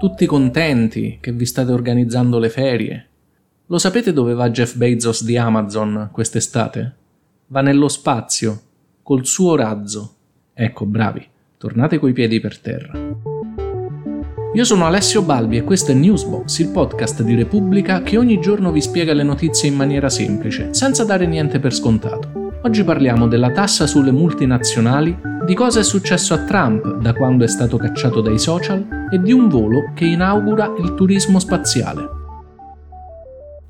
Tutti 0.00 0.24
contenti 0.24 1.18
che 1.20 1.30
vi 1.30 1.44
state 1.44 1.72
organizzando 1.72 2.38
le 2.38 2.48
ferie. 2.48 3.06
Lo 3.66 3.76
sapete 3.76 4.14
dove 4.14 4.32
va 4.32 4.48
Jeff 4.48 4.76
Bezos 4.76 5.22
di 5.24 5.36
Amazon 5.36 6.08
quest'estate? 6.10 6.94
Va 7.48 7.60
nello 7.60 7.86
spazio, 7.88 8.62
col 9.02 9.26
suo 9.26 9.56
razzo. 9.56 10.14
Ecco, 10.54 10.86
bravi, 10.86 11.22
tornate 11.58 11.98
coi 11.98 12.14
piedi 12.14 12.40
per 12.40 12.58
terra. 12.60 12.98
Io 14.54 14.64
sono 14.64 14.86
Alessio 14.86 15.20
Balbi 15.20 15.58
e 15.58 15.64
questo 15.64 15.90
è 15.90 15.94
Newsbox, 15.94 16.60
il 16.60 16.70
podcast 16.70 17.22
di 17.22 17.34
Repubblica 17.34 18.00
che 18.00 18.16
ogni 18.16 18.40
giorno 18.40 18.72
vi 18.72 18.80
spiega 18.80 19.12
le 19.12 19.22
notizie 19.22 19.68
in 19.68 19.76
maniera 19.76 20.08
semplice, 20.08 20.72
senza 20.72 21.04
dare 21.04 21.26
niente 21.26 21.60
per 21.60 21.74
scontato. 21.74 22.52
Oggi 22.62 22.84
parliamo 22.84 23.28
della 23.28 23.50
tassa 23.50 23.86
sulle 23.86 24.12
multinazionali, 24.12 25.14
di 25.44 25.52
cosa 25.52 25.80
è 25.80 25.84
successo 25.84 26.32
a 26.32 26.44
Trump 26.44 27.00
da 27.00 27.12
quando 27.12 27.44
è 27.44 27.48
stato 27.48 27.76
cacciato 27.76 28.22
dai 28.22 28.38
social 28.38 28.99
e 29.10 29.20
di 29.20 29.32
un 29.32 29.48
volo 29.48 29.92
che 29.94 30.04
inaugura 30.04 30.74
il 30.78 30.94
turismo 30.94 31.38
spaziale. 31.38 32.18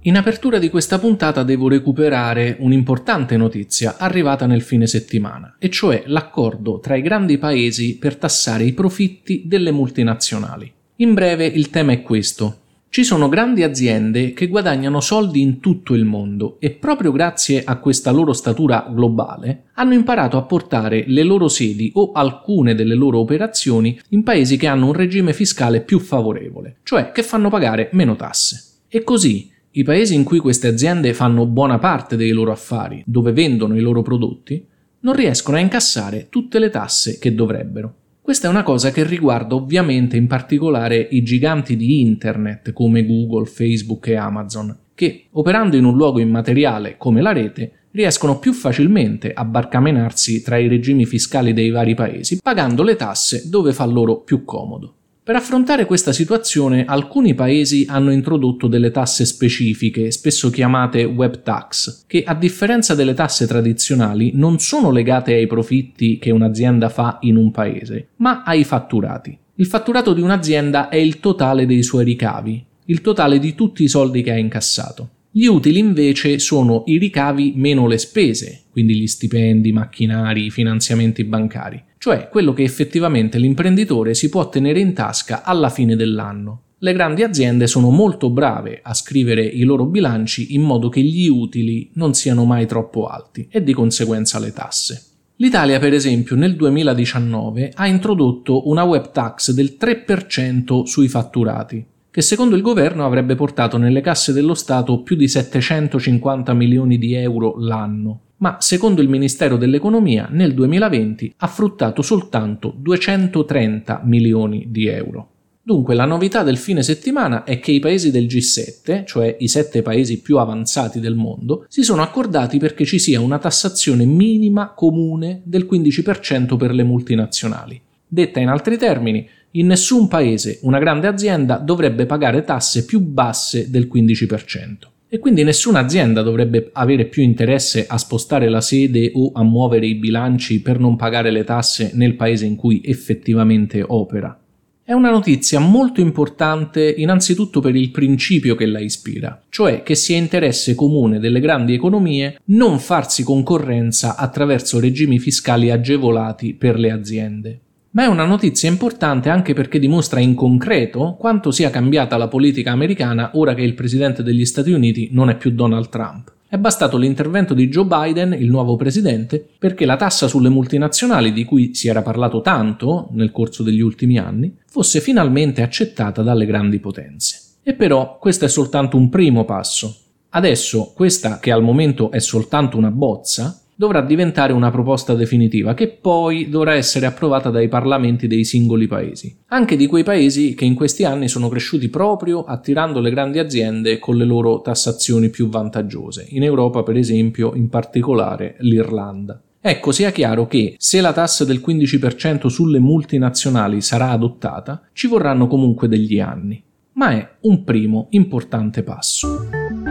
In 0.04 0.16
apertura 0.16 0.58
di 0.58 0.70
questa 0.70 0.98
puntata 0.98 1.42
devo 1.42 1.68
recuperare 1.68 2.56
un'importante 2.60 3.36
notizia 3.36 3.96
arrivata 3.98 4.46
nel 4.46 4.62
fine 4.62 4.86
settimana, 4.86 5.56
e 5.58 5.68
cioè 5.68 6.04
l'accordo 6.06 6.80
tra 6.80 6.96
i 6.96 7.02
grandi 7.02 7.36
paesi 7.36 7.98
per 7.98 8.16
tassare 8.16 8.64
i 8.64 8.72
profitti 8.72 9.42
delle 9.44 9.72
multinazionali. 9.72 10.72
In 10.96 11.12
breve 11.12 11.44
il 11.44 11.68
tema 11.68 11.92
è 11.92 12.00
questo. 12.00 12.59
Ci 12.92 13.04
sono 13.04 13.28
grandi 13.28 13.62
aziende 13.62 14.32
che 14.32 14.48
guadagnano 14.48 15.00
soldi 15.00 15.40
in 15.40 15.60
tutto 15.60 15.94
il 15.94 16.04
mondo 16.04 16.56
e 16.58 16.70
proprio 16.70 17.12
grazie 17.12 17.62
a 17.62 17.78
questa 17.78 18.10
loro 18.10 18.32
statura 18.32 18.84
globale 18.92 19.66
hanno 19.74 19.94
imparato 19.94 20.36
a 20.36 20.42
portare 20.42 21.04
le 21.06 21.22
loro 21.22 21.46
sedi 21.46 21.92
o 21.94 22.10
alcune 22.10 22.74
delle 22.74 22.96
loro 22.96 23.20
operazioni 23.20 23.96
in 24.08 24.24
paesi 24.24 24.56
che 24.56 24.66
hanno 24.66 24.86
un 24.86 24.92
regime 24.92 25.32
fiscale 25.32 25.82
più 25.82 26.00
favorevole, 26.00 26.78
cioè 26.82 27.12
che 27.12 27.22
fanno 27.22 27.48
pagare 27.48 27.90
meno 27.92 28.16
tasse. 28.16 28.80
E 28.88 29.04
così 29.04 29.48
i 29.70 29.84
paesi 29.84 30.16
in 30.16 30.24
cui 30.24 30.40
queste 30.40 30.66
aziende 30.66 31.14
fanno 31.14 31.46
buona 31.46 31.78
parte 31.78 32.16
dei 32.16 32.32
loro 32.32 32.50
affari, 32.50 33.04
dove 33.06 33.30
vendono 33.30 33.76
i 33.76 33.80
loro 33.80 34.02
prodotti, 34.02 34.66
non 35.02 35.14
riescono 35.14 35.58
a 35.58 35.60
incassare 35.60 36.26
tutte 36.28 36.58
le 36.58 36.70
tasse 36.70 37.20
che 37.20 37.36
dovrebbero. 37.36 37.94
Questa 38.22 38.46
è 38.46 38.50
una 38.50 38.62
cosa 38.62 38.90
che 38.90 39.02
riguarda 39.02 39.54
ovviamente 39.54 40.16
in 40.16 40.26
particolare 40.26 41.08
i 41.10 41.22
giganti 41.22 41.74
di 41.74 42.00
Internet 42.00 42.72
come 42.72 43.04
Google, 43.04 43.46
Facebook 43.46 44.06
e 44.08 44.14
Amazon, 44.14 44.76
che, 44.94 45.26
operando 45.32 45.76
in 45.76 45.84
un 45.84 45.96
luogo 45.96 46.20
immateriale 46.20 46.96
come 46.98 47.22
la 47.22 47.32
rete, 47.32 47.72
riescono 47.92 48.38
più 48.38 48.52
facilmente 48.52 49.32
a 49.32 49.44
barcamenarsi 49.44 50.42
tra 50.42 50.58
i 50.58 50.68
regimi 50.68 51.06
fiscali 51.06 51.52
dei 51.52 51.70
vari 51.70 51.94
paesi, 51.94 52.38
pagando 52.40 52.82
le 52.82 52.94
tasse 52.94 53.48
dove 53.48 53.72
fa 53.72 53.86
loro 53.86 54.20
più 54.20 54.44
comodo. 54.44 54.94
Per 55.22 55.36
affrontare 55.36 55.84
questa 55.84 56.12
situazione 56.12 56.86
alcuni 56.86 57.34
paesi 57.34 57.84
hanno 57.86 58.10
introdotto 58.10 58.66
delle 58.66 58.90
tasse 58.90 59.26
specifiche, 59.26 60.10
spesso 60.10 60.48
chiamate 60.48 61.04
web 61.04 61.42
tax, 61.42 62.06
che 62.06 62.24
a 62.24 62.34
differenza 62.34 62.94
delle 62.94 63.12
tasse 63.12 63.46
tradizionali 63.46 64.32
non 64.34 64.58
sono 64.58 64.90
legate 64.90 65.34
ai 65.34 65.46
profitti 65.46 66.18
che 66.18 66.30
un'azienda 66.30 66.88
fa 66.88 67.18
in 67.20 67.36
un 67.36 67.50
paese, 67.50 68.08
ma 68.16 68.42
ai 68.44 68.64
fatturati. 68.64 69.36
Il 69.56 69.66
fatturato 69.66 70.14
di 70.14 70.22
un'azienda 70.22 70.88
è 70.88 70.96
il 70.96 71.20
totale 71.20 71.66
dei 71.66 71.82
suoi 71.82 72.04
ricavi, 72.04 72.64
il 72.86 73.02
totale 73.02 73.38
di 73.38 73.54
tutti 73.54 73.82
i 73.82 73.88
soldi 73.88 74.22
che 74.22 74.30
ha 74.30 74.38
incassato. 74.38 75.10
Gli 75.32 75.46
utili 75.46 75.78
invece 75.78 76.40
sono 76.40 76.82
i 76.86 76.98
ricavi 76.98 77.52
meno 77.54 77.86
le 77.86 77.98
spese, 77.98 78.62
quindi 78.72 78.96
gli 78.96 79.06
stipendi, 79.06 79.70
macchinari, 79.70 80.50
finanziamenti 80.50 81.22
bancari, 81.22 81.80
cioè 81.98 82.28
quello 82.28 82.52
che 82.52 82.64
effettivamente 82.64 83.38
l'imprenditore 83.38 84.14
si 84.14 84.28
può 84.28 84.48
tenere 84.48 84.80
in 84.80 84.92
tasca 84.92 85.44
alla 85.44 85.68
fine 85.68 85.94
dell'anno. 85.94 86.62
Le 86.78 86.92
grandi 86.92 87.22
aziende 87.22 87.68
sono 87.68 87.90
molto 87.90 88.28
brave 88.28 88.80
a 88.82 88.92
scrivere 88.92 89.44
i 89.44 89.62
loro 89.62 89.84
bilanci 89.84 90.54
in 90.54 90.62
modo 90.62 90.88
che 90.88 91.00
gli 91.00 91.28
utili 91.28 91.90
non 91.94 92.12
siano 92.12 92.44
mai 92.44 92.66
troppo 92.66 93.06
alti 93.06 93.46
e 93.48 93.62
di 93.62 93.72
conseguenza 93.72 94.40
le 94.40 94.52
tasse. 94.52 95.04
L'Italia, 95.36 95.78
per 95.78 95.92
esempio, 95.92 96.34
nel 96.34 96.56
2019 96.56 97.72
ha 97.76 97.86
introdotto 97.86 98.68
una 98.68 98.82
web 98.82 99.12
tax 99.12 99.52
del 99.52 99.76
3% 99.78 100.82
sui 100.82 101.06
fatturati, 101.06 101.86
che 102.10 102.22
secondo 102.22 102.56
il 102.56 102.62
governo 102.62 103.04
avrebbe 103.04 103.36
portato 103.36 103.76
nelle 103.76 104.00
casse 104.00 104.32
dello 104.32 104.54
Stato 104.54 105.02
più 105.02 105.16
di 105.16 105.28
750 105.28 106.52
milioni 106.54 106.98
di 106.98 107.14
euro 107.14 107.54
l'anno, 107.58 108.20
ma 108.38 108.56
secondo 108.58 109.00
il 109.00 109.08
Ministero 109.08 109.56
dell'Economia 109.56 110.28
nel 110.30 110.54
2020 110.54 111.34
ha 111.36 111.46
fruttato 111.46 112.02
soltanto 112.02 112.74
230 112.76 114.02
milioni 114.04 114.66
di 114.68 114.86
euro. 114.86 115.28
Dunque 115.62 115.94
la 115.94 116.06
novità 116.06 116.42
del 116.42 116.56
fine 116.56 116.82
settimana 116.82 117.44
è 117.44 117.60
che 117.60 117.70
i 117.70 117.78
paesi 117.78 118.10
del 118.10 118.24
G7, 118.24 119.04
cioè 119.04 119.36
i 119.38 119.46
sette 119.46 119.82
paesi 119.82 120.20
più 120.20 120.38
avanzati 120.38 120.98
del 120.98 121.14
mondo, 121.14 121.66
si 121.68 121.84
sono 121.84 122.02
accordati 122.02 122.58
perché 122.58 122.84
ci 122.84 122.98
sia 122.98 123.20
una 123.20 123.38
tassazione 123.38 124.04
minima 124.04 124.72
comune 124.74 125.42
del 125.44 125.68
15% 125.70 126.56
per 126.56 126.74
le 126.74 126.82
multinazionali. 126.82 127.80
Detta 128.12 128.40
in 128.40 128.48
altri 128.48 128.76
termini, 128.78 129.28
in 129.52 129.66
nessun 129.66 130.06
paese 130.06 130.60
una 130.62 130.78
grande 130.78 131.06
azienda 131.06 131.56
dovrebbe 131.56 132.06
pagare 132.06 132.44
tasse 132.44 132.84
più 132.84 133.00
basse 133.00 133.70
del 133.70 133.88
15% 133.92 134.88
e 135.12 135.18
quindi 135.18 135.42
nessuna 135.42 135.80
azienda 135.80 136.22
dovrebbe 136.22 136.70
avere 136.72 137.06
più 137.06 137.24
interesse 137.24 137.84
a 137.88 137.98
spostare 137.98 138.48
la 138.48 138.60
sede 138.60 139.10
o 139.12 139.32
a 139.34 139.42
muovere 139.42 139.86
i 139.86 139.96
bilanci 139.96 140.62
per 140.62 140.78
non 140.78 140.94
pagare 140.94 141.32
le 141.32 141.42
tasse 141.42 141.90
nel 141.94 142.14
paese 142.14 142.46
in 142.46 142.54
cui 142.54 142.80
effettivamente 142.84 143.82
opera. 143.84 144.40
È 144.84 144.92
una 144.92 145.10
notizia 145.10 145.58
molto 145.58 146.00
importante 146.00 146.94
innanzitutto 146.96 147.58
per 147.60 147.74
il 147.74 147.90
principio 147.90 148.54
che 148.54 148.66
la 148.66 148.78
ispira, 148.78 149.42
cioè 149.48 149.82
che 149.82 149.96
sia 149.96 150.16
interesse 150.16 150.76
comune 150.76 151.18
delle 151.18 151.40
grandi 151.40 151.74
economie 151.74 152.38
non 152.46 152.78
farsi 152.78 153.24
concorrenza 153.24 154.16
attraverso 154.16 154.78
regimi 154.78 155.18
fiscali 155.18 155.72
agevolati 155.72 156.54
per 156.54 156.78
le 156.78 156.90
aziende. 156.92 157.60
Ma 157.92 158.04
è 158.04 158.06
una 158.06 158.24
notizia 158.24 158.68
importante 158.68 159.30
anche 159.30 159.52
perché 159.52 159.80
dimostra 159.80 160.20
in 160.20 160.34
concreto 160.34 161.16
quanto 161.18 161.50
sia 161.50 161.70
cambiata 161.70 162.16
la 162.16 162.28
politica 162.28 162.70
americana 162.70 163.32
ora 163.34 163.52
che 163.52 163.62
il 163.62 163.74
presidente 163.74 164.22
degli 164.22 164.44
Stati 164.44 164.70
Uniti 164.70 165.08
non 165.10 165.28
è 165.28 165.36
più 165.36 165.50
Donald 165.50 165.88
Trump. 165.88 166.32
È 166.46 166.56
bastato 166.56 166.96
l'intervento 166.96 167.52
di 167.52 167.68
Joe 167.68 167.86
Biden, 167.86 168.32
il 168.32 168.48
nuovo 168.48 168.76
presidente, 168.76 169.44
perché 169.58 169.86
la 169.86 169.96
tassa 169.96 170.28
sulle 170.28 170.48
multinazionali 170.48 171.32
di 171.32 171.44
cui 171.44 171.74
si 171.74 171.88
era 171.88 172.02
parlato 172.02 172.40
tanto 172.42 173.08
nel 173.10 173.32
corso 173.32 173.64
degli 173.64 173.80
ultimi 173.80 174.18
anni 174.18 174.56
fosse 174.66 175.00
finalmente 175.00 175.60
accettata 175.60 176.22
dalle 176.22 176.46
grandi 176.46 176.78
potenze. 176.78 177.38
E 177.62 177.74
però 177.74 178.18
questo 178.18 178.44
è 178.44 178.48
soltanto 178.48 178.96
un 178.96 179.08
primo 179.08 179.44
passo. 179.44 179.96
Adesso 180.30 180.92
questa, 180.94 181.40
che 181.40 181.50
al 181.50 181.62
momento 181.62 182.12
è 182.12 182.20
soltanto 182.20 182.76
una 182.76 182.92
bozza, 182.92 183.60
dovrà 183.80 184.02
diventare 184.02 184.52
una 184.52 184.70
proposta 184.70 185.14
definitiva 185.14 185.72
che 185.72 185.88
poi 185.88 186.50
dovrà 186.50 186.74
essere 186.74 187.06
approvata 187.06 187.48
dai 187.48 187.66
parlamenti 187.66 188.26
dei 188.26 188.44
singoli 188.44 188.86
paesi, 188.86 189.34
anche 189.46 189.74
di 189.74 189.86
quei 189.86 190.04
paesi 190.04 190.52
che 190.52 190.66
in 190.66 190.74
questi 190.74 191.06
anni 191.06 191.28
sono 191.28 191.48
cresciuti 191.48 191.88
proprio 191.88 192.44
attirando 192.44 193.00
le 193.00 193.08
grandi 193.08 193.38
aziende 193.38 193.98
con 193.98 194.18
le 194.18 194.26
loro 194.26 194.60
tassazioni 194.60 195.30
più 195.30 195.48
vantaggiose, 195.48 196.26
in 196.28 196.42
Europa 196.42 196.82
per 196.82 196.98
esempio 196.98 197.54
in 197.54 197.70
particolare 197.70 198.56
l'Irlanda. 198.58 199.40
Ecco, 199.62 199.92
sia 199.92 200.10
chiaro 200.10 200.46
che 200.46 200.74
se 200.76 201.00
la 201.00 201.14
tassa 201.14 201.46
del 201.46 201.62
15% 201.66 202.48
sulle 202.48 202.80
multinazionali 202.80 203.80
sarà 203.80 204.10
adottata, 204.10 204.88
ci 204.92 205.06
vorranno 205.06 205.46
comunque 205.46 205.88
degli 205.88 206.20
anni, 206.20 206.62
ma 206.92 207.12
è 207.12 207.26
un 207.40 207.64
primo 207.64 208.08
importante 208.10 208.82
passo. 208.82 209.89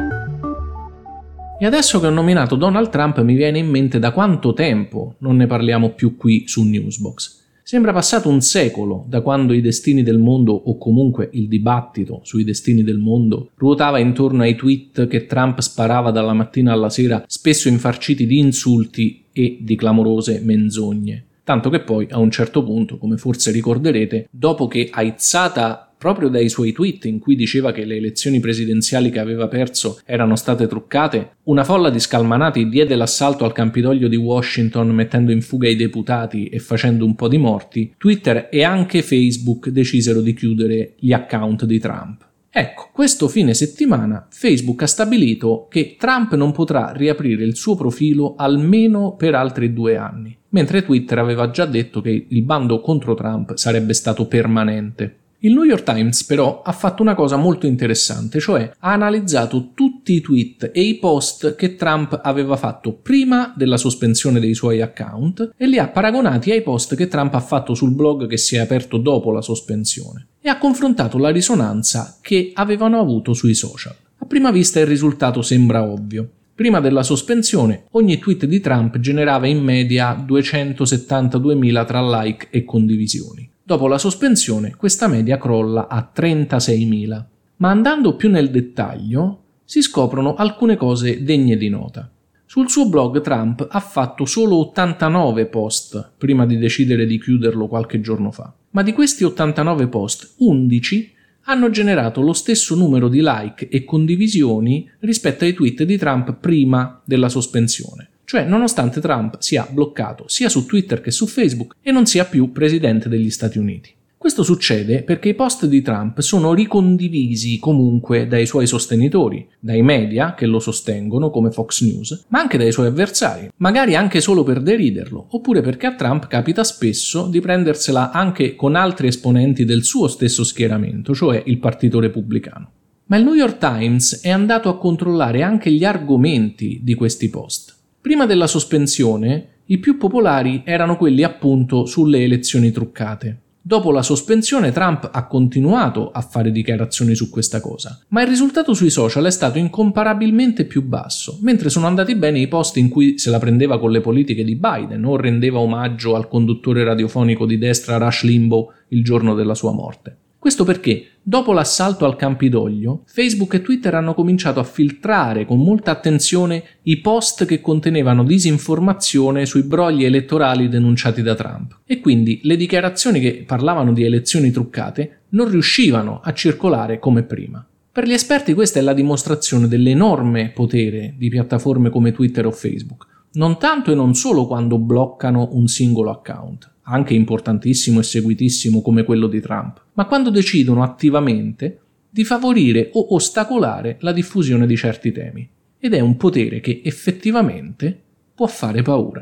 E 1.61 1.65
adesso 1.65 1.99
che 1.99 2.07
ho 2.07 2.09
nominato 2.09 2.55
Donald 2.55 2.87
Trump 2.87 3.21
mi 3.21 3.35
viene 3.35 3.59
in 3.59 3.67
mente 3.67 3.99
da 3.99 4.13
quanto 4.13 4.53
tempo 4.53 5.15
non 5.17 5.35
ne 5.35 5.45
parliamo 5.45 5.89
più 5.89 6.15
qui 6.15 6.47
su 6.47 6.63
Newsbox. 6.63 7.37
Sembra 7.63 7.91
passato 7.91 8.29
un 8.29 8.39
secolo 8.39 9.03
da 9.09 9.19
quando 9.19 9.51
i 9.51 9.59
destini 9.59 10.01
del 10.01 10.19
mondo, 10.19 10.53
o 10.53 10.77
comunque 10.77 11.29
il 11.33 11.49
dibattito 11.49 12.21
sui 12.23 12.45
destini 12.45 12.81
del 12.81 12.97
mondo, 12.97 13.49
ruotava 13.55 13.99
intorno 13.99 14.43
ai 14.43 14.55
tweet 14.55 15.07
che 15.07 15.25
Trump 15.25 15.59
sparava 15.59 16.11
dalla 16.11 16.31
mattina 16.31 16.71
alla 16.71 16.89
sera, 16.89 17.25
spesso 17.27 17.67
infarciti 17.67 18.25
di 18.25 18.37
insulti 18.37 19.25
e 19.33 19.57
di 19.59 19.75
clamorose 19.75 20.39
menzogne. 20.41 21.25
Tanto 21.43 21.69
che 21.69 21.81
poi, 21.81 22.07
a 22.09 22.19
un 22.19 22.31
certo 22.31 22.63
punto, 22.63 22.97
come 22.97 23.17
forse 23.17 23.51
ricorderete, 23.51 24.29
dopo 24.31 24.67
che 24.67 24.87
aizzata 24.89 25.88
proprio 25.99 26.29
dai 26.29 26.47
suoi 26.47 26.71
tweet 26.71 27.05
in 27.05 27.19
cui 27.19 27.35
diceva 27.35 27.73
che 27.73 27.83
le 27.83 27.97
elezioni 27.97 28.39
presidenziali 28.39 29.11
che 29.11 29.19
aveva 29.19 29.49
perso 29.49 29.99
erano 30.05 30.37
state 30.37 30.65
truccate, 30.65 31.35
una 31.43 31.65
folla 31.65 31.89
di 31.89 31.99
scalmanati 31.99 32.69
diede 32.69 32.95
l'assalto 32.95 33.43
al 33.43 33.51
Campidoglio 33.51 34.07
di 34.07 34.15
Washington 34.15 34.89
mettendo 34.91 35.33
in 35.33 35.41
fuga 35.41 35.67
i 35.67 35.75
deputati 35.75 36.47
e 36.47 36.59
facendo 36.59 37.03
un 37.03 37.15
po' 37.15 37.27
di 37.27 37.37
morti, 37.37 37.93
Twitter 37.97 38.47
e 38.49 38.63
anche 38.63 39.01
Facebook 39.01 39.67
decisero 39.67 40.21
di 40.21 40.33
chiudere 40.33 40.93
gli 40.97 41.11
account 41.11 41.65
di 41.65 41.79
Trump. 41.79 42.27
Ecco, 42.49 42.89
questo 42.91 43.27
fine 43.27 43.53
settimana 43.53 44.27
Facebook 44.31 44.81
ha 44.81 44.87
stabilito 44.87 45.67
che 45.69 45.97
Trump 45.99 46.33
non 46.33 46.51
potrà 46.51 46.91
riaprire 46.95 47.43
il 47.43 47.55
suo 47.55 47.75
profilo 47.75 48.35
almeno 48.37 49.15
per 49.15 49.35
altri 49.35 49.71
due 49.71 49.97
anni, 49.97 50.35
mentre 50.49 50.83
Twitter 50.83 51.19
aveva 51.19 51.51
già 51.51 51.65
detto 51.65 52.01
che 52.01 52.25
il 52.27 52.41
bando 52.41 52.81
contro 52.81 53.13
Trump 53.15 53.55
sarebbe 53.55 53.93
stato 53.93 54.25
permanente. 54.27 55.15
Il 55.41 55.53
New 55.53 55.63
York 55.63 55.83
Times 55.83 56.25
però 56.25 56.61
ha 56.63 56.73
fatto 56.73 57.01
una 57.01 57.15
cosa 57.15 57.37
molto 57.37 57.65
interessante, 57.65 58.41
cioè 58.41 58.73
ha 58.77 58.91
analizzato 58.91 59.71
tutti 59.73 60.13
i 60.13 60.19
tweet 60.19 60.71
e 60.73 60.81
i 60.81 60.95
post 60.95 61.55
che 61.55 61.75
Trump 61.75 62.19
aveva 62.21 62.57
fatto 62.57 62.91
prima 62.91 63.53
della 63.55 63.77
sospensione 63.77 64.41
dei 64.41 64.53
suoi 64.53 64.81
account 64.81 65.53
e 65.55 65.65
li 65.65 65.79
ha 65.79 65.87
paragonati 65.87 66.51
ai 66.51 66.61
post 66.61 66.95
che 66.95 67.07
Trump 67.07 67.33
ha 67.35 67.39
fatto 67.39 67.73
sul 67.73 67.93
blog 67.93 68.27
che 68.27 68.35
si 68.35 68.57
è 68.57 68.59
aperto 68.59 68.97
dopo 68.97 69.31
la 69.31 69.41
sospensione 69.41 70.27
e 70.41 70.49
ha 70.49 70.57
confrontato 70.57 71.17
la 71.17 71.29
risonanza 71.29 72.17
che 72.21 72.51
avevano 72.53 72.99
avuto 72.99 73.31
sui 73.31 73.53
social. 73.53 73.95
A 74.17 74.25
prima 74.25 74.51
vista 74.51 74.81
il 74.81 74.87
risultato 74.87 75.41
sembra 75.41 75.83
ovvio. 75.83 76.29
Prima 76.53 76.81
della 76.81 77.03
sospensione, 77.03 77.85
ogni 77.91 78.19
tweet 78.19 78.43
di 78.43 78.59
Trump 78.59 78.99
generava 78.99 79.47
in 79.47 79.63
media 79.63 80.13
272.000 80.27 81.85
tra 81.85 82.19
like 82.19 82.47
e 82.49 82.65
condivisioni. 82.65 83.48
Dopo 83.69 83.85
la 83.85 83.99
sospensione, 83.99 84.73
questa 84.75 85.07
media 85.07 85.37
crolla 85.37 85.87
a 85.87 86.11
36.000. 86.11 87.23
Ma 87.57 87.69
andando 87.69 88.15
più 88.15 88.27
nel 88.27 88.49
dettaglio, 88.49 89.43
si 89.63 89.83
scoprono 89.83 90.33
alcune 90.33 90.75
cose 90.75 91.23
degne 91.23 91.55
di 91.55 91.69
nota. 91.69 92.11
Sul 92.47 92.67
suo 92.67 92.89
blog 92.89 93.21
Trump 93.21 93.67
ha 93.69 93.79
fatto 93.79 94.25
solo 94.25 94.55
89 94.55 95.45
post 95.45 96.13
prima 96.17 96.47
di 96.47 96.57
decidere 96.57 97.05
di 97.05 97.19
chiuderlo 97.19 97.67
qualche 97.67 98.01
giorno 98.01 98.31
fa, 98.31 98.51
ma 98.71 98.81
di 98.81 98.91
questi 98.91 99.23
89 99.23 99.85
post 99.85 100.33
11 100.39 101.13
hanno 101.43 101.69
generato 101.69 102.21
lo 102.21 102.33
stesso 102.33 102.73
numero 102.73 103.07
di 103.07 103.19
like 103.21 103.69
e 103.69 103.85
condivisioni 103.85 104.89
rispetto 105.01 105.43
ai 105.43 105.53
tweet 105.53 105.83
di 105.83 105.97
Trump 105.99 106.33
prima 106.39 106.99
della 107.05 107.29
sospensione. 107.29 108.09
Cioè, 108.29 108.43
nonostante 108.43 109.01
Trump 109.01 109.39
sia 109.39 109.67
bloccato 109.67 110.25
sia 110.27 110.49
su 110.49 110.67
Twitter 110.67 111.01
che 111.01 111.09
su 111.09 111.25
Facebook 111.25 111.77
e 111.81 111.91
non 111.91 112.05
sia 112.05 112.25
più 112.25 112.51
presidente 112.51 113.09
degli 113.09 113.31
Stati 113.31 113.57
Uniti. 113.57 113.91
Questo 114.19 114.43
succede 114.43 115.01
perché 115.01 115.29
i 115.29 115.33
post 115.33 115.65
di 115.65 115.81
Trump 115.81 116.19
sono 116.19 116.53
ricondivisi 116.53 117.57
comunque 117.57 118.27
dai 118.27 118.45
suoi 118.45 118.67
sostenitori, 118.67 119.49
dai 119.59 119.81
media 119.81 120.35
che 120.35 120.45
lo 120.45 120.59
sostengono 120.59 121.31
come 121.31 121.49
Fox 121.49 121.81
News, 121.81 122.25
ma 122.27 122.39
anche 122.39 122.59
dai 122.59 122.71
suoi 122.71 122.85
avversari, 122.85 123.49
magari 123.55 123.95
anche 123.95 124.21
solo 124.21 124.43
per 124.43 124.61
deriderlo, 124.61 125.25
oppure 125.31 125.61
perché 125.61 125.87
a 125.87 125.95
Trump 125.95 126.27
capita 126.27 126.63
spesso 126.63 127.25
di 127.25 127.41
prendersela 127.41 128.11
anche 128.11 128.53
con 128.53 128.75
altri 128.75 129.07
esponenti 129.07 129.65
del 129.65 129.83
suo 129.83 130.07
stesso 130.07 130.43
schieramento, 130.43 131.15
cioè 131.15 131.41
il 131.47 131.57
Partito 131.57 131.99
Repubblicano. 131.99 132.71
Ma 133.07 133.17
il 133.17 133.23
New 133.23 133.33
York 133.33 133.57
Times 133.57 134.21
è 134.21 134.29
andato 134.29 134.69
a 134.69 134.77
controllare 134.77 135.41
anche 135.41 135.71
gli 135.71 135.83
argomenti 135.83 136.81
di 136.83 136.93
questi 136.93 137.27
post. 137.31 137.68
Prima 138.01 138.25
della 138.25 138.47
sospensione, 138.47 139.47
i 139.65 139.77
più 139.77 139.97
popolari 139.97 140.61
erano 140.63 140.95
quelli 140.95 141.23
appunto 141.23 141.85
sulle 141.85 142.23
elezioni 142.23 142.71
truccate. 142.71 143.41
Dopo 143.61 143.91
la 143.91 144.01
sospensione 144.01 144.71
Trump 144.71 145.09
ha 145.11 145.27
continuato 145.27 146.09
a 146.09 146.21
fare 146.21 146.49
dichiarazioni 146.49 147.13
su 147.13 147.29
questa 147.29 147.59
cosa, 147.59 147.99
ma 148.07 148.21
il 148.21 148.29
risultato 148.29 148.73
sui 148.73 148.89
social 148.89 149.25
è 149.25 149.31
stato 149.31 149.57
incomparabilmente 149.57 150.63
più 150.63 150.81
basso, 150.81 151.39
mentre 151.41 151.69
sono 151.69 151.87
andati 151.87 152.15
bene 152.15 152.39
i 152.39 152.47
post 152.47 152.77
in 152.77 152.87
cui 152.87 153.19
se 153.19 153.29
la 153.29 153.37
prendeva 153.37 153.77
con 153.79 153.91
le 153.91 153.99
politiche 153.99 154.45
di 154.45 154.55
Biden 154.55 155.03
o 155.03 155.17
rendeva 155.17 155.59
omaggio 155.59 156.15
al 156.15 156.29
conduttore 156.29 156.85
radiofonico 156.85 157.45
di 157.45 157.57
destra 157.57 157.97
Rush 157.97 158.23
Limbaugh 158.23 158.71
il 158.87 159.03
giorno 159.03 159.35
della 159.35 159.55
sua 159.55 159.73
morte. 159.73 160.17
Questo 160.39 160.63
perché, 160.63 161.05
dopo 161.21 161.51
l'assalto 161.51 162.05
al 162.05 162.15
Campidoglio, 162.15 163.03
Facebook 163.07 163.55
e 163.55 163.61
Twitter 163.61 163.93
hanno 163.93 164.13
cominciato 164.13 164.61
a 164.61 164.63
filtrare 164.63 165.45
con 165.45 165.59
molta 165.59 165.91
attenzione 165.91 166.63
i 166.83 167.01
post 167.01 167.43
che 167.43 167.59
contenevano 167.59 168.23
disinformazione 168.23 169.45
sui 169.45 169.63
brogli 169.63 170.05
elettorali 170.05 170.69
denunciati 170.69 171.21
da 171.21 171.35
Trump. 171.35 171.79
E 171.83 171.99
quindi 171.99 172.39
le 172.43 172.55
dichiarazioni 172.55 173.19
che 173.19 173.43
parlavano 173.45 173.91
di 173.91 174.05
elezioni 174.05 174.49
truccate 174.49 175.23
non 175.31 175.49
riuscivano 175.49 176.21
a 176.23 176.31
circolare 176.31 176.99
come 176.99 177.23
prima. 177.23 177.63
Per 177.91 178.07
gli 178.07 178.13
esperti 178.13 178.53
questa 178.53 178.79
è 178.79 178.81
la 178.81 178.93
dimostrazione 178.93 179.67
dell'enorme 179.67 180.51
potere 180.55 181.15
di 181.17 181.27
piattaforme 181.27 181.89
come 181.89 182.13
Twitter 182.13 182.45
o 182.45 182.51
Facebook, 182.51 183.07
non 183.33 183.59
tanto 183.59 183.91
e 183.91 183.95
non 183.95 184.13
solo 184.13 184.47
quando 184.47 184.77
bloccano 184.77 185.49
un 185.51 185.67
singolo 185.67 186.11
account, 186.11 186.71
anche 186.89 187.13
importantissimo 187.13 187.99
e 187.99 188.03
seguitissimo 188.03 188.81
come 188.81 189.03
quello 189.03 189.27
di 189.27 189.39
Trump, 189.39 189.81
ma 189.93 190.05
quando 190.05 190.29
decidono 190.29 190.83
attivamente 190.83 191.79
di 192.09 192.23
favorire 192.23 192.89
o 192.93 193.13
ostacolare 193.13 193.97
la 193.99 194.11
diffusione 194.11 194.65
di 194.65 194.75
certi 194.75 195.11
temi. 195.11 195.47
Ed 195.77 195.93
è 195.93 195.99
un 195.99 196.17
potere 196.17 196.59
che 196.59 196.81
effettivamente 196.83 197.97
può 198.33 198.47
fare 198.47 198.81
paura. 198.81 199.21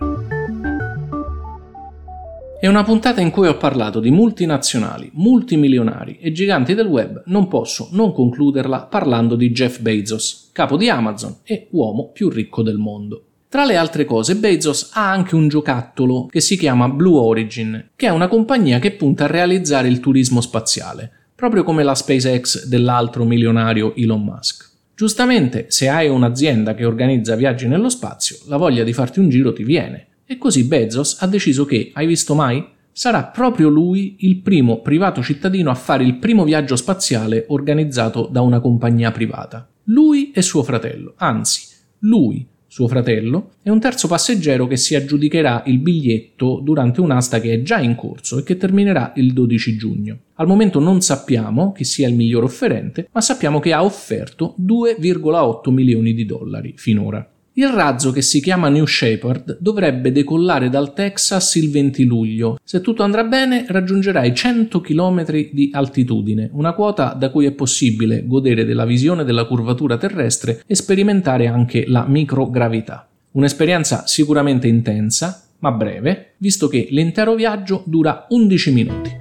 È 2.60 2.66
una 2.66 2.84
puntata 2.84 3.22
in 3.22 3.30
cui 3.30 3.48
ho 3.48 3.58
parlato 3.58 4.00
di 4.00 4.10
multinazionali, 4.10 5.12
multimilionari 5.14 6.18
e 6.20 6.32
giganti 6.32 6.74
del 6.74 6.88
web, 6.88 7.22
non 7.28 7.48
posso 7.48 7.90
non 7.92 8.14
concluderla 8.14 8.86
parlando 8.86 9.36
di 9.36 9.52
Jeff 9.52 9.80
Bezos, 9.80 10.50
capo 10.54 10.76
di 10.76 10.90
Amazon 10.90 11.36
e 11.44 11.68
uomo 11.72 12.10
più 12.12 12.30
ricco 12.30 12.64
del 12.64 12.78
mondo. 12.78 13.27
Tra 13.50 13.64
le 13.64 13.78
altre 13.78 14.04
cose, 14.04 14.36
Bezos 14.36 14.92
ha 14.94 15.10
anche 15.10 15.34
un 15.34 15.48
giocattolo 15.48 16.26
che 16.26 16.42
si 16.42 16.58
chiama 16.58 16.90
Blue 16.90 17.18
Origin, 17.18 17.92
che 17.96 18.08
è 18.08 18.10
una 18.10 18.28
compagnia 18.28 18.80
che 18.80 18.92
punta 18.92 19.24
a 19.24 19.28
realizzare 19.28 19.88
il 19.88 20.02
turismo 20.02 20.42
spaziale, 20.42 21.10
proprio 21.34 21.64
come 21.64 21.84
la 21.84 21.96
SpaceX 21.96 22.66
dell'altro 22.66 23.24
milionario 23.24 23.96
Elon 23.96 24.22
Musk. 24.22 24.70
Giustamente, 24.94 25.68
se 25.70 25.88
hai 25.88 26.10
un'azienda 26.10 26.76
che 26.76 26.84
organizza 26.84 27.36
viaggi 27.36 27.68
nello 27.68 27.88
spazio, 27.88 28.38
la 28.48 28.58
voglia 28.58 28.84
di 28.84 28.92
farti 28.92 29.20
un 29.20 29.30
giro 29.30 29.54
ti 29.54 29.64
viene. 29.64 30.08
E 30.26 30.38
così 30.38 30.66
Bezos 30.66 31.22
ha 31.22 31.28
deciso 31.28 31.64
che, 31.64 31.92
hai 31.94 32.06
visto 32.06 32.36
mai? 32.36 32.68
Sarà 32.92 33.24
proprio 33.24 33.70
lui 33.70 34.18
il 34.22 34.42
primo 34.42 34.82
privato 34.82 35.24
cittadino 35.24 35.70
a 35.70 35.76
fare 35.76 36.04
il 36.04 36.18
primo 36.18 36.44
viaggio 36.44 36.76
spaziale 36.76 37.46
organizzato 37.48 38.28
da 38.30 38.42
una 38.42 38.60
compagnia 38.60 39.12
privata. 39.12 39.66
Lui 39.86 40.32
e 40.32 40.42
suo 40.42 40.64
fratello, 40.64 41.14
anzi, 41.16 41.62
lui 42.00 42.46
suo 42.78 42.88
fratello, 42.88 43.54
e 43.64 43.72
un 43.72 43.80
terzo 43.80 44.08
passeggero 44.08 44.68
che 44.68 44.78
si 44.78 44.94
aggiudicherà 44.94 45.64
il 45.66 45.80
biglietto 45.80 46.62
durante 46.64 47.02
un'asta 47.02 47.42
che 47.42 47.52
è 47.52 47.62
già 47.64 47.80
in 47.80 47.96
corso 47.96 48.38
e 48.38 48.44
che 48.44 48.56
terminerà 48.56 49.14
il 49.16 49.34
12 49.34 49.76
giugno. 49.76 50.20
Al 50.36 50.46
momento 50.46 50.80
non 50.80 51.02
sappiamo 51.02 51.72
chi 51.72 51.84
sia 51.84 52.08
il 52.08 52.14
miglior 52.14 52.44
offerente, 52.44 53.10
ma 53.12 53.22
sappiamo 53.22 53.58
che 53.58 53.74
ha 53.74 53.84
offerto 53.84 54.54
2,8 54.62 55.72
milioni 55.72 56.14
di 56.14 56.26
dollari 56.26 56.74
finora. 56.78 57.28
Il 57.60 57.70
razzo 57.70 58.12
che 58.12 58.22
si 58.22 58.40
chiama 58.40 58.70
New 58.70 58.86
Shepard 58.86 59.58
dovrebbe 59.60 60.12
decollare 60.12 60.70
dal 60.70 60.94
Texas 60.94 61.56
il 61.56 61.72
20 61.72 62.04
luglio. 62.04 62.60
Se 62.64 62.82
tutto 62.82 63.02
andrà 63.02 63.24
bene 63.24 63.66
raggiungerà 63.68 64.24
i 64.24 64.36
100 64.36 64.80
km 64.80 65.26
di 65.52 65.72
altitudine, 65.74 66.52
una 66.54 66.74
quota 66.74 67.16
da 67.18 67.32
cui 67.32 67.48
è 67.48 67.52
possibile 67.54 68.28
godere 68.28 68.64
della 68.64 68.86
visione 68.86 69.24
della 69.24 69.46
curvatura 69.46 69.98
terrestre 69.98 70.62
e 70.68 70.76
sperimentare 70.76 71.48
anche 71.48 71.86
la 71.88 72.06
microgravità. 72.08 73.10
Un'esperienza 73.32 74.06
sicuramente 74.06 74.68
intensa, 74.68 75.48
ma 75.58 75.72
breve, 75.72 76.34
visto 76.38 76.68
che 76.68 76.88
l'intero 76.92 77.34
viaggio 77.34 77.82
dura 77.88 78.28
11 78.30 78.72
minuti. 78.72 79.18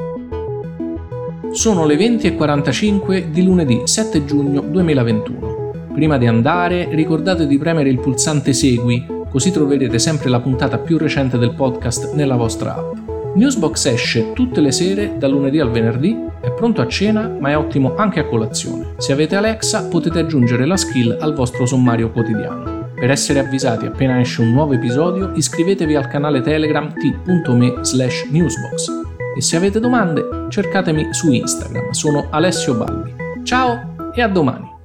Sono 1.53 1.87
le 1.87 1.97
20.45 1.97 3.31
di 3.31 3.43
lunedì 3.43 3.81
7 3.85 4.27
giugno 4.27 4.61
2021. 4.61 5.56
Prima 5.97 6.19
di 6.19 6.27
andare 6.27 6.89
ricordate 6.91 7.47
di 7.47 7.57
premere 7.57 7.89
il 7.89 7.99
pulsante 7.99 8.53
Segui, 8.53 9.07
così 9.31 9.51
troverete 9.51 9.99
sempre 9.99 10.29
la 10.29 10.41
puntata 10.41 10.77
più 10.77 10.99
recente 10.99 11.39
del 11.39 11.55
podcast 11.55 12.13
nella 12.13 12.37
vostra 12.37 12.77
app. 12.77 12.97
Newsbox 13.35 13.87
esce 13.87 14.35
tutte 14.35 14.61
le 14.61 14.73
sere 14.73 15.17
dal 15.17 15.31
lunedì 15.31 15.59
al 15.59 15.71
venerdì, 15.71 16.15
è 16.43 16.53
pronto 16.53 16.83
a 16.83 16.87
cena 16.87 17.35
ma 17.41 17.49
è 17.49 17.57
ottimo 17.57 17.97
anche 17.97 18.21
a 18.21 18.27
colazione. 18.27 18.89
Se 18.99 19.13
avete 19.13 19.37
Alexa 19.37 19.89
potete 19.89 20.19
aggiungere 20.19 20.67
la 20.67 20.77
skill 20.77 21.17
al 21.19 21.33
vostro 21.33 21.65
sommario 21.65 22.11
quotidiano. 22.11 22.91
Per 22.95 23.11
essere 23.11 23.39
avvisati 23.39 23.87
appena 23.87 24.21
esce 24.21 24.43
un 24.43 24.53
nuovo 24.53 24.75
episodio 24.75 25.33
iscrivetevi 25.35 25.97
al 25.97 26.09
canale 26.09 26.43
Telegram 26.43 26.93
t.me 26.93 27.73
slash 27.81 28.27
newsbox 28.31 28.91
e 29.35 29.41
se 29.41 29.57
avete 29.57 29.81
domande 29.81 30.23
cercatemi 30.51 31.15
su 31.15 31.33
Instagram, 31.33 31.93
sono 31.93 32.27
Alessio 32.29 32.75
Balbi. 32.75 33.15
Ciao 33.45 34.13
e 34.15 34.21
a 34.21 34.29
domani! 34.29 34.76